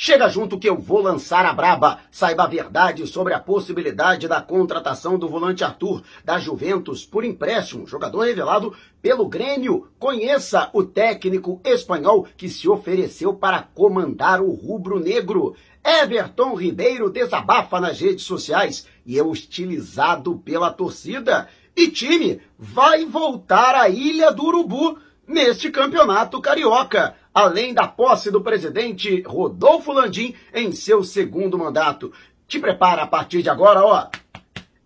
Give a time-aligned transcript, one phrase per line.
[0.00, 1.98] Chega junto que eu vou lançar a braba.
[2.08, 7.84] Saiba a verdade sobre a possibilidade da contratação do volante Arthur da Juventus por empréstimo,
[7.84, 8.72] jogador revelado
[9.02, 9.88] pelo Grêmio.
[9.98, 15.56] Conheça o técnico espanhol que se ofereceu para comandar o rubro-negro.
[15.84, 21.48] Everton Ribeiro desabafa nas redes sociais e é hostilizado pela torcida.
[21.74, 24.96] E time vai voltar à Ilha do Urubu
[25.26, 32.12] neste campeonato carioca além da posse do presidente Rodolfo Landim em seu segundo mandato.
[32.46, 34.08] Te prepara a partir de agora, ó.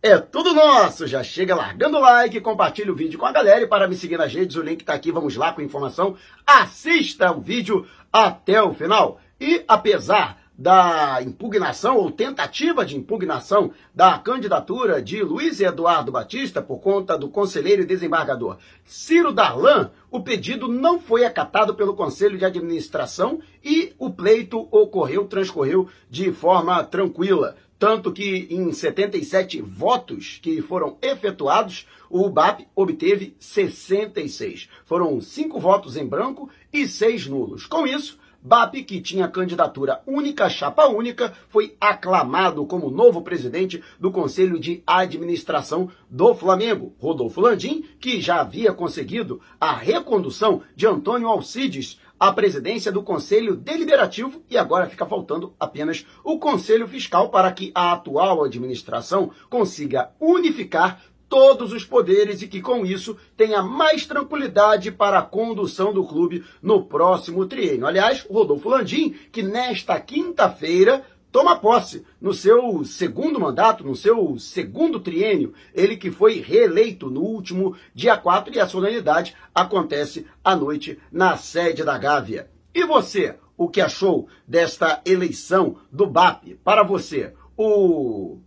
[0.02, 1.06] É tudo nosso!
[1.06, 4.16] Já chega largando o like, compartilha o vídeo com a galera e para me seguir
[4.16, 6.16] nas redes, o link tá aqui, vamos lá com informação.
[6.44, 9.20] Assista o vídeo até o final.
[9.40, 16.78] E apesar da impugnação ou tentativa de impugnação da candidatura de Luiz Eduardo Batista por
[16.78, 22.44] conta do conselheiro e desembargador Ciro Darlan, o pedido não foi acatado pelo Conselho de
[22.44, 27.56] Administração e o pleito ocorreu, transcorreu de forma tranquila.
[27.76, 34.68] Tanto que em 77 votos que foram efetuados, o BAP obteve 66.
[34.84, 37.66] Foram cinco votos em branco e seis nulos.
[37.66, 44.10] Com isso, BAP, que tinha candidatura única, chapa única, foi aclamado como novo presidente do
[44.10, 46.94] Conselho de Administração do Flamengo.
[46.98, 53.56] Rodolfo Landim, que já havia conseguido a recondução de Antônio Alcides à presidência do Conselho
[53.56, 60.10] Deliberativo e agora fica faltando apenas o Conselho Fiscal para que a atual administração consiga
[60.20, 61.00] unificar
[61.32, 66.44] todos os poderes e que com isso tenha mais tranquilidade para a condução do clube
[66.60, 67.86] no próximo triênio.
[67.86, 74.38] Aliás, o Rodolfo Landim, que nesta quinta-feira toma posse no seu segundo mandato, no seu
[74.38, 80.54] segundo triênio, ele que foi reeleito no último dia 4 e a solenidade acontece à
[80.54, 82.50] noite na sede da Gávea.
[82.74, 86.58] E você, o que achou desta eleição do BAP?
[86.62, 88.38] Para você, o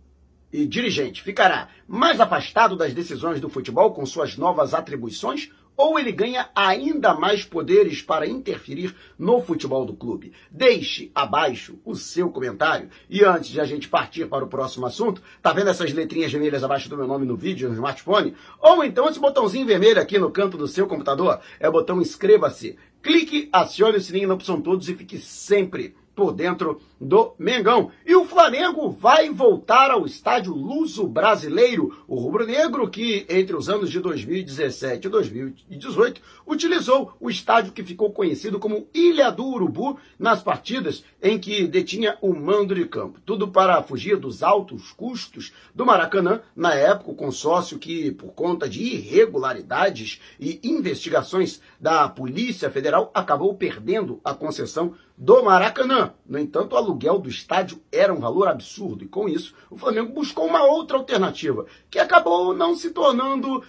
[0.56, 6.10] e dirigente ficará mais afastado das decisões do futebol com suas novas atribuições ou ele
[6.10, 10.32] ganha ainda mais poderes para interferir no futebol do clube?
[10.50, 12.88] Deixe abaixo o seu comentário.
[13.10, 16.64] E antes de a gente partir para o próximo assunto, tá vendo essas letrinhas vermelhas
[16.64, 18.34] abaixo do meu nome no vídeo, no smartphone?
[18.58, 21.38] Ou então esse botãozinho vermelho aqui no canto do seu computador?
[21.60, 22.78] É o botão inscreva-se.
[23.02, 27.90] Clique, acione o sininho na opção todos e fique sempre por dentro do Mengão.
[28.06, 32.02] E o Flamengo vai voltar ao estádio Luso Brasileiro.
[32.08, 38.10] O rubro-negro que entre os anos de 2017 e 2018 utilizou o estádio que ficou
[38.10, 43.20] conhecido como Ilha do Urubu nas partidas em que detinha o mando de campo.
[43.26, 48.66] Tudo para fugir dos altos custos do Maracanã, na época o consórcio que por conta
[48.66, 56.12] de irregularidades e investigações da Polícia Federal acabou perdendo a concessão do Maracanã.
[56.26, 60.12] No entanto, o aluguel do estádio era um valor absurdo e com isso o Flamengo
[60.12, 63.62] buscou uma outra alternativa, que acabou não se tornando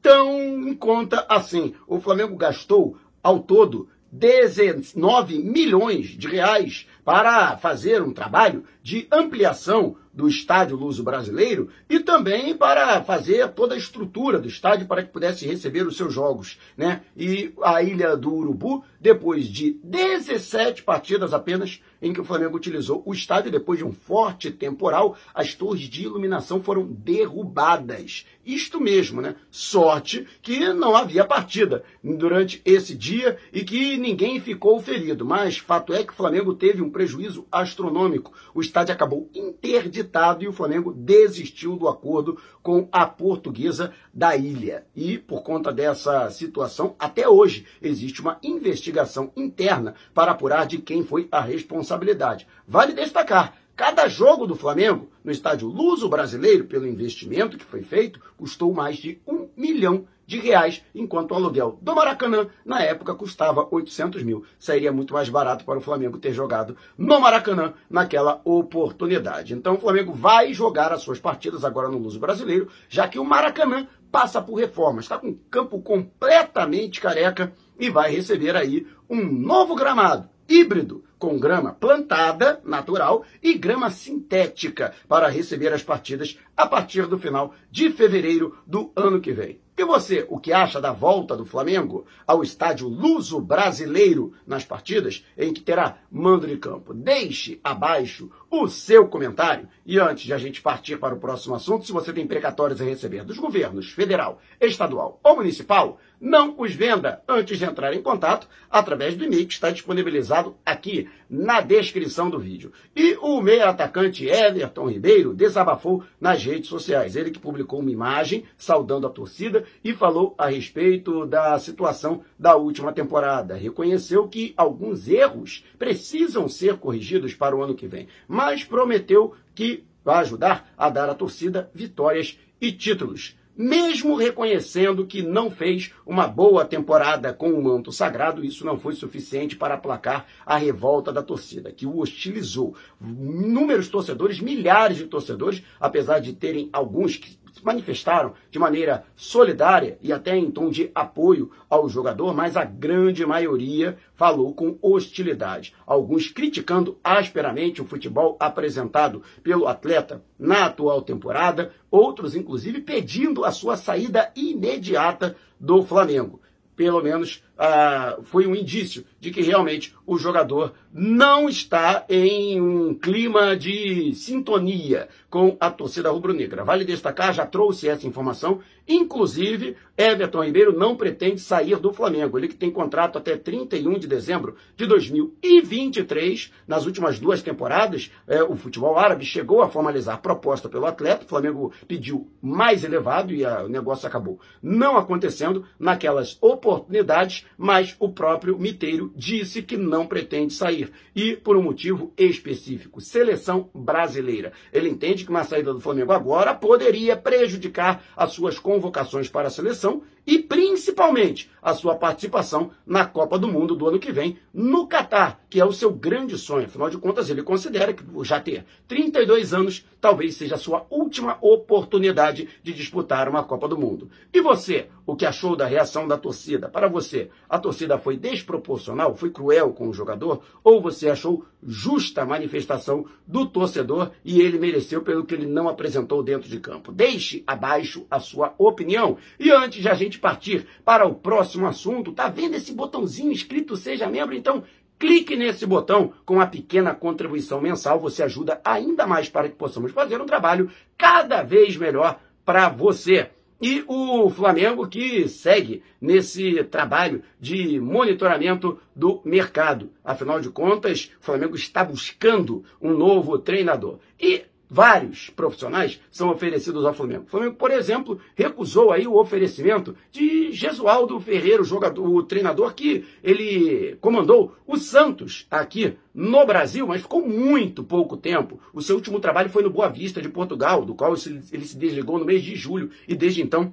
[0.00, 1.74] tão em conta assim.
[1.86, 9.96] O Flamengo gastou ao todo 19 milhões de reais para fazer um trabalho de ampliação
[10.14, 15.12] do estádio Luso Brasileiro e também para fazer toda a estrutura do estádio para que
[15.12, 17.02] pudesse receber os seus jogos, né?
[17.16, 23.02] E a Ilha do Urubu, depois de 17 partidas apenas em que o Flamengo utilizou
[23.04, 28.24] o estádio depois de um forte temporal, as torres de iluminação foram derrubadas.
[28.46, 29.34] Isto mesmo, né?
[29.50, 35.92] Sorte que não havia partida durante esse dia e que ninguém ficou ferido, mas fato
[35.92, 38.32] é que o Flamengo teve um prejuízo astronômico.
[38.54, 44.86] O estádio acabou interditado e o Flamengo desistiu do acordo com a portuguesa da ilha.
[44.96, 51.04] E por conta dessa situação, até hoje existe uma investigação interna para apurar de quem
[51.04, 52.46] foi a responsabilidade.
[52.66, 58.20] Vale destacar Cada jogo do Flamengo no estádio Luso Brasileiro, pelo investimento que foi feito,
[58.36, 63.66] custou mais de um milhão de reais, enquanto o aluguel do Maracanã, na época, custava
[63.70, 64.44] 800 mil.
[64.58, 69.54] Seria muito mais barato para o Flamengo ter jogado no Maracanã naquela oportunidade.
[69.54, 73.24] Então o Flamengo vai jogar as suas partidas agora no Luso Brasileiro, já que o
[73.24, 79.24] Maracanã passa por reformas, está com o campo completamente careca e vai receber aí um
[79.24, 86.66] novo gramado híbrido com grama plantada, natural, e grama sintética para receber as partidas a
[86.66, 89.63] partir do final de fevereiro do ano que vem.
[89.76, 95.24] E você, o que acha da volta do Flamengo ao estádio Luso Brasileiro nas partidas
[95.36, 96.94] em que terá mando de campo?
[96.94, 98.30] Deixe abaixo
[98.62, 99.68] o seu comentário.
[99.84, 102.84] E antes de a gente partir para o próximo assunto, se você tem precatórios a
[102.84, 108.48] receber dos governos federal, estadual ou municipal, não os venda antes de entrar em contato
[108.70, 112.72] através do e-mail que está disponibilizado aqui na descrição do vídeo.
[112.96, 117.14] E o meio atacante Everton Ribeiro desabafou nas redes sociais.
[117.14, 122.56] Ele que publicou uma imagem saudando a torcida e falou a respeito da situação da
[122.56, 123.54] última temporada.
[123.54, 129.84] Reconheceu que alguns erros precisam ser corrigidos para o ano que vem, mas prometeu que
[130.04, 136.26] vai ajudar a dar à torcida vitórias e títulos mesmo reconhecendo que não fez uma
[136.26, 141.22] boa temporada com o manto sagrado, isso não foi suficiente para aplacar a revolta da
[141.22, 142.74] torcida, que o hostilizou.
[143.00, 150.12] Inúmeros torcedores, milhares de torcedores, apesar de terem alguns que manifestaram de maneira solidária e
[150.12, 155.74] até em tom de apoio ao jogador, mas a grande maioria falou com hostilidade.
[155.86, 163.52] Alguns criticando asperamente o futebol apresentado pelo atleta na atual temporada, outros, inclusive, pedindo a
[163.52, 166.40] sua saída imediata do Flamengo
[166.76, 172.94] pelo menos ah, foi um indício de que realmente o jogador não está em um
[172.94, 176.62] clima de sintonia com a torcida rubro-negra.
[176.62, 182.38] Vale destacar, já trouxe essa informação, inclusive Everton Ribeiro não pretende sair do Flamengo.
[182.38, 186.52] Ele que tem contrato até 31 de dezembro de 2023.
[186.68, 191.24] Nas últimas duas temporadas, é, o futebol árabe chegou a formalizar proposta pelo atleta.
[191.24, 197.94] O Flamengo pediu mais elevado e a, o negócio acabou não acontecendo naquelas oportunidades mas
[197.98, 200.90] o próprio Miteiro disse que não pretende sair.
[201.14, 204.52] E por um motivo específico: seleção brasileira.
[204.72, 209.50] Ele entende que uma saída do Flamengo agora poderia prejudicar as suas convocações para a
[209.50, 214.86] seleção e principalmente a sua participação na Copa do Mundo do ano que vem no
[214.86, 216.66] Catar, que é o seu grande sonho.
[216.66, 221.38] Afinal de contas, ele considera que já ter 32 anos talvez seja a sua última
[221.40, 224.10] oportunidade de disputar uma Copa do Mundo.
[224.30, 226.68] E você, o que achou da reação da torcida?
[226.68, 232.20] Para você, a torcida foi desproporcional, foi cruel com o jogador ou você achou justa
[232.20, 236.92] a manifestação do torcedor e ele mereceu pelo que ele não apresentou dentro de campo?
[236.92, 239.16] Deixe abaixo a sua opinião.
[239.40, 243.76] E antes de a gente partir para o próximo assunto, tá vendo esse botãozinho escrito
[243.76, 244.34] seja membro?
[244.34, 244.62] Então,
[244.98, 249.92] clique nesse botão com a pequena contribuição mensal, você ajuda ainda mais para que possamos
[249.92, 253.30] fazer um trabalho cada vez melhor para você.
[253.60, 259.90] E o Flamengo que segue nesse trabalho de monitoramento do mercado.
[260.04, 263.98] Afinal de contas, o Flamengo está buscando um novo treinador.
[264.20, 267.24] E vários profissionais são oferecidos ao Flamengo.
[267.24, 272.74] O Flamengo, por exemplo, recusou aí o oferecimento de Gesualdo Ferreira, o jogador, o treinador
[272.74, 278.60] que ele comandou o Santos aqui no Brasil, mas ficou muito pouco tempo.
[278.72, 282.18] O seu último trabalho foi no Boa Vista de Portugal, do qual ele se desligou
[282.18, 283.72] no mês de julho e desde então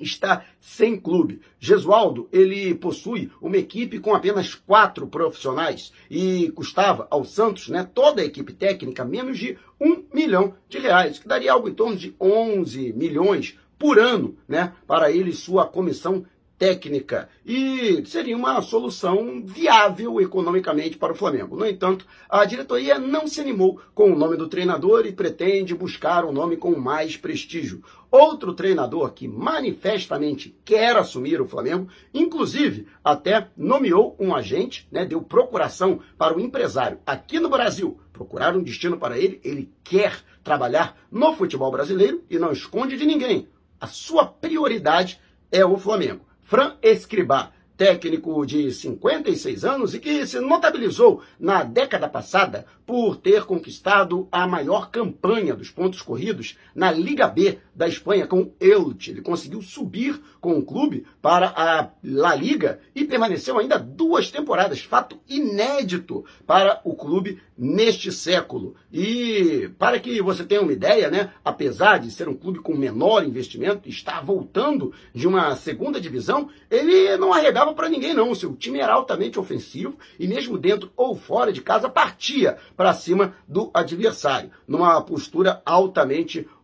[0.00, 1.40] está sem clube.
[1.58, 8.22] Gesualdo, ele possui uma equipe com apenas quatro profissionais e custava ao Santos, né, toda
[8.22, 12.14] a equipe técnica, menos de um milhão de reais, que daria algo em torno de
[12.20, 16.24] 11 milhões por ano, né, para ele sua comissão
[16.60, 21.56] técnica e seria uma solução viável economicamente para o Flamengo.
[21.56, 26.22] No entanto, a diretoria não se animou com o nome do treinador e pretende buscar
[26.22, 27.82] um nome com mais prestígio.
[28.10, 35.22] Outro treinador que manifestamente quer assumir o Flamengo, inclusive até nomeou um agente, né, deu
[35.22, 40.94] procuração para o empresário aqui no Brasil, procurar um destino para ele, ele quer trabalhar
[41.10, 43.48] no futebol brasileiro e não esconde de ninguém.
[43.80, 45.18] A sua prioridade
[45.50, 46.29] é o Flamengo.
[46.50, 53.44] Fran Escribá, técnico de 56 anos e que se notabilizou na década passada por ter
[53.44, 59.12] conquistado a maior campanha dos pontos corridos na Liga B da Espanha com Elche.
[59.12, 64.80] Ele conseguiu subir com o clube para a La Liga e permaneceu ainda duas temporadas,
[64.80, 68.74] fato inédito para o clube neste século.
[68.90, 73.22] E para que você tenha uma ideia, né, apesar de ser um clube com menor
[73.22, 78.30] investimento, está voltando de uma segunda divisão, ele não arregava para ninguém não.
[78.30, 82.94] O seu time era altamente ofensivo e mesmo dentro ou fora de casa partia para
[82.94, 86.59] cima do adversário, numa postura altamente ofensiva.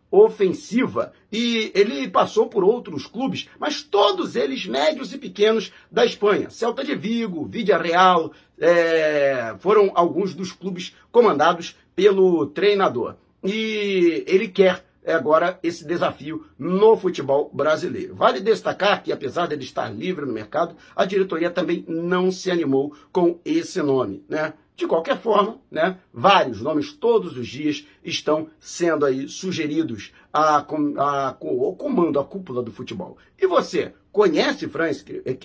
[1.31, 6.49] E ele passou por outros clubes, mas todos eles médios e pequenos da Espanha.
[6.49, 13.15] Celta de Vigo, Vídea Real, é, foram alguns dos clubes comandados pelo treinador.
[13.43, 18.13] E ele quer é agora esse desafio no futebol brasileiro.
[18.13, 22.93] Vale destacar que, apesar dele estar livre no mercado, a diretoria também não se animou
[23.09, 24.51] com esse nome, né?
[24.77, 31.27] De qualquer forma, né, vários nomes todos os dias estão sendo aí sugeridos a, a,
[31.29, 33.17] ao comando, à cúpula do futebol.
[33.41, 34.91] E você conhece Fran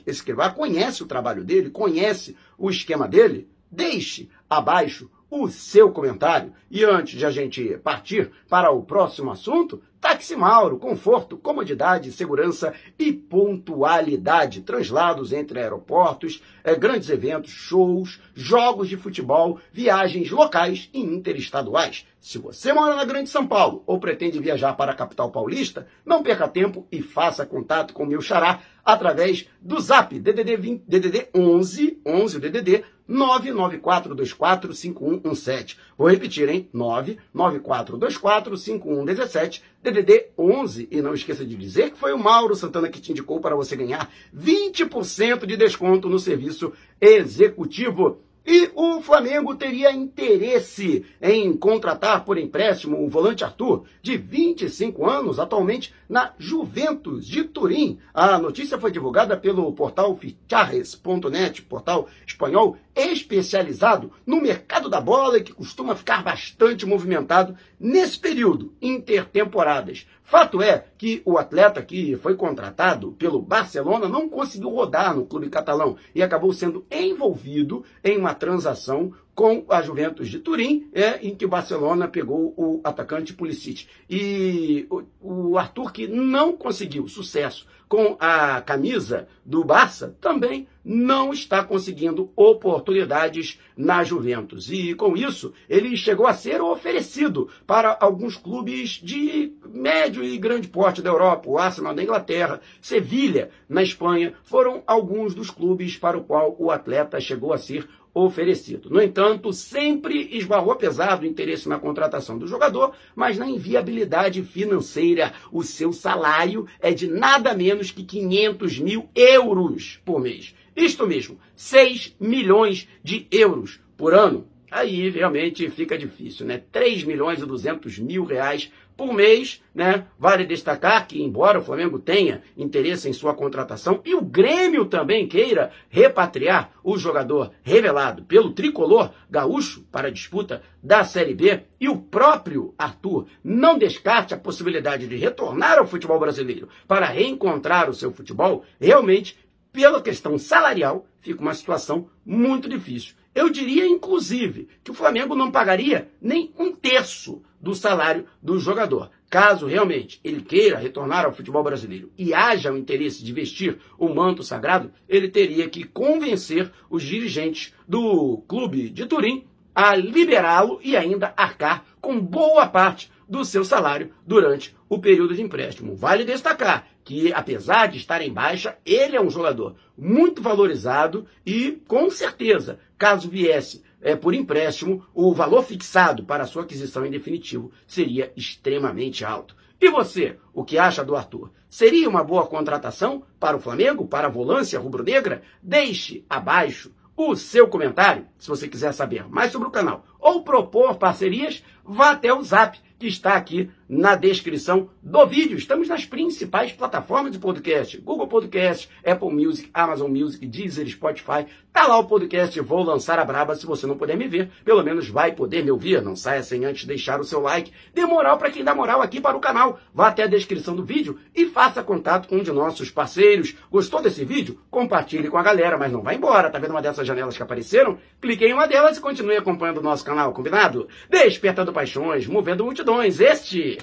[0.06, 3.48] Escrivá, conhece o trabalho dele, conhece o esquema dele?
[3.70, 6.52] Deixe abaixo o seu comentário.
[6.70, 12.74] E antes de a gente partir para o próximo assunto, Táxi Mauro, conforto, comodidade, segurança
[12.98, 14.60] e pontualidade.
[14.60, 22.06] Translados entre aeroportos, é, grandes eventos, shows, jogos de futebol, viagens locais e interestaduais.
[22.20, 26.22] Se você mora na Grande São Paulo ou pretende viajar para a capital paulista, não
[26.22, 31.28] perca tempo e faça contato com o meu xará através do Zap DDD, 20, DDD
[31.34, 35.76] 11 11 DDD 994245117.
[35.98, 36.70] Vou repetir, hein?
[36.74, 40.88] 994245117 DDD 11.
[40.90, 43.76] E não esqueça de dizer que foi o Mauro Santana que te indicou para você
[43.76, 48.22] ganhar 20% de desconto no serviço executivo.
[48.44, 55.38] E o Flamengo teria interesse em contratar por empréstimo o volante Arthur, de 25 anos,
[55.38, 57.98] atualmente na Juventus de Turim.
[58.12, 65.42] A notícia foi divulgada pelo portal Fichares.net, portal espanhol especializado no mercado da bola e
[65.42, 70.06] que costuma ficar bastante movimentado nesse período, intertemporadas.
[70.22, 75.50] Fato é que o atleta que foi contratado pelo Barcelona não conseguiu rodar no clube
[75.50, 81.34] catalão e acabou sendo envolvido em uma transação com a Juventus de Turim, é, em
[81.34, 83.86] que o Barcelona pegou o atacante Pulisic.
[84.08, 91.32] E o, o Arthur, que não conseguiu sucesso com a camisa do Barça, também não
[91.32, 94.70] está conseguindo oportunidades na Juventus.
[94.70, 100.68] E com isso, ele chegou a ser oferecido para alguns clubes de médio e grande
[100.68, 106.16] porte da Europa, o Arsenal da Inglaterra, Sevilha na Espanha, foram alguns dos clubes para
[106.16, 108.90] o qual o atleta chegou a ser oferecido.
[108.90, 115.32] No entanto, sempre esbarrou pesado o interesse na contratação do jogador, mas na inviabilidade financeira.
[115.50, 120.54] O seu salário é de nada menos que 500 mil euros por mês.
[120.74, 124.46] Isto mesmo, 6 milhões de euros por ano.
[124.70, 126.62] Aí realmente fica difícil, né?
[126.72, 130.06] 3 milhões e 200 mil reais por mês, né?
[130.18, 135.26] Vale destacar que, embora o Flamengo tenha interesse em sua contratação e o Grêmio também
[135.26, 141.88] queira repatriar o jogador revelado pelo tricolor gaúcho para a disputa da Série B, e
[141.88, 147.94] o próprio Arthur não descarte a possibilidade de retornar ao futebol brasileiro para reencontrar o
[147.94, 149.38] seu futebol, realmente,
[149.72, 153.14] pela questão salarial, fica uma situação muito difícil.
[153.34, 159.10] Eu diria, inclusive, que o Flamengo não pagaria nem um terço do salário do jogador.
[159.30, 164.08] Caso realmente ele queira retornar ao futebol brasileiro e haja o interesse de vestir o
[164.12, 170.96] manto sagrado, ele teria que convencer os dirigentes do clube de Turim a liberá-lo e
[170.96, 175.96] ainda arcar com boa parte do seu salário durante o período de empréstimo.
[175.96, 181.82] Vale destacar que, apesar de estar em baixa, ele é um jogador muito valorizado e,
[181.86, 187.70] com certeza, caso viesse é, por empréstimo, o valor fixado para sua aquisição em definitivo
[187.86, 189.56] seria extremamente alto.
[189.80, 191.50] E você, o que acha do Arthur?
[191.68, 195.42] Seria uma boa contratação para o Flamengo, para a volância rubro-negra?
[195.60, 200.96] Deixe abaixo o seu comentário, se você quiser saber mais sobre o canal ou propor
[200.96, 205.58] parcerias, vá até o Zap que está aqui na descrição do vídeo.
[205.58, 211.44] Estamos nas principais plataformas de podcast: Google Podcast, Apple Music, Amazon Music, Deezer, Spotify.
[211.72, 213.54] Tá lá o podcast Vou Lançar a Braba.
[213.54, 216.02] Se você não puder me ver, pelo menos vai poder me ouvir.
[216.02, 217.72] Não saia sem antes deixar o seu like.
[217.94, 219.78] Dê moral para quem dá moral aqui para o canal.
[219.94, 223.56] Vá até a descrição do vídeo e faça contato com um de nossos parceiros.
[223.70, 224.60] Gostou desse vídeo?
[224.70, 226.50] Compartilhe com a galera, mas não vá embora.
[226.50, 227.96] Tá vendo uma dessas janelas que apareceram?
[228.20, 230.86] Clique em uma delas e continue acompanhando o nosso canal, combinado?
[231.08, 233.18] Despertando paixões, movendo multidões.
[233.18, 233.78] Este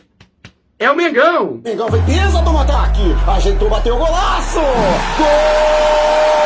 [0.77, 1.60] é o Mengão.
[1.65, 3.01] Mengão foi pesa do ataque.
[3.27, 4.60] Ajeitou, bateu o golaço.
[5.17, 6.38] Gol!